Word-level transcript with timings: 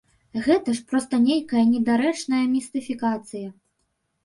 Гэта 0.45 0.69
ж 0.79 0.85
проста 0.93 1.19
нейкая 1.25 1.61
недарэчная 1.75 2.41
містыфікацыя. 2.57 3.49